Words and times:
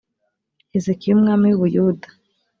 hezekiya 0.73 1.13
umwami 1.15 1.45
w 1.49 1.53
u 1.57 1.59
buyuda 1.61 2.07